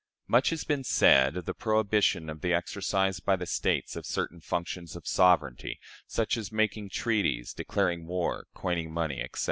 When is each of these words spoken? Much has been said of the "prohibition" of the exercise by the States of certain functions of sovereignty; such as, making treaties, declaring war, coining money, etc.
Much 0.27 0.49
has 0.49 0.63
been 0.63 0.83
said 0.83 1.37
of 1.37 1.45
the 1.45 1.53
"prohibition" 1.53 2.27
of 2.27 2.41
the 2.41 2.51
exercise 2.51 3.19
by 3.19 3.35
the 3.35 3.45
States 3.45 3.95
of 3.95 4.03
certain 4.03 4.41
functions 4.41 4.95
of 4.95 5.05
sovereignty; 5.05 5.79
such 6.07 6.37
as, 6.37 6.51
making 6.51 6.89
treaties, 6.89 7.53
declaring 7.53 8.07
war, 8.07 8.47
coining 8.55 8.91
money, 8.91 9.21
etc. 9.21 9.39